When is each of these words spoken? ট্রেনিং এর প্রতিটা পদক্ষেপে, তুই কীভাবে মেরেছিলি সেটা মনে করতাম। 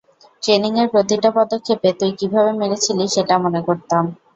ট্রেনিং 0.43 0.73
এর 0.77 0.87
প্রতিটা 0.93 1.29
পদক্ষেপে, 1.37 1.89
তুই 1.99 2.11
কীভাবে 2.19 2.51
মেরেছিলি 2.59 3.05
সেটা 3.15 3.35
মনে 3.43 3.61
করতাম। 3.67 4.03